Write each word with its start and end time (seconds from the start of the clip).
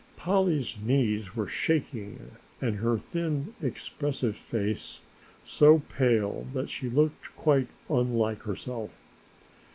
Polly's 0.17 0.79
knees 0.81 1.35
were 1.35 1.45
shaking 1.45 2.31
and 2.59 2.77
her 2.77 2.97
thin 2.97 3.53
expressive 3.61 4.35
face 4.35 4.99
so 5.43 5.83
pale 5.95 6.47
that 6.55 6.71
she 6.71 6.89
looked 6.89 7.35
quite 7.35 7.67
unlike 7.87 8.41
herself. 8.41 8.89